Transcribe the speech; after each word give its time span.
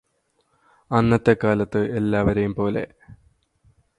അന്നത്തെക്കാലത്ത് 0.91 1.81
എല്ലാവരെയും 1.97 2.55
പോലെ 2.55 2.83